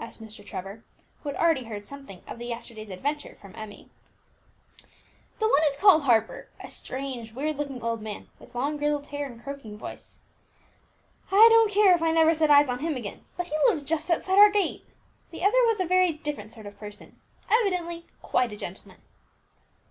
[0.00, 0.42] asked Mr.
[0.42, 0.82] Trevor,
[1.22, 3.90] who had already heard something of the yesterday's adventure from Emmie.
[5.38, 9.26] "The one is called Harper, a strange, weird looking old man, with long grizzled hair,
[9.26, 10.20] and croaking voice,"
[11.26, 11.44] replied Vibert.
[11.44, 14.10] "I don't care if I never set eyes on him again, but he lives just
[14.10, 14.86] outside our gate.
[15.30, 17.20] The other was a very different sort of person,
[17.52, 19.02] evidently quite a gentleman."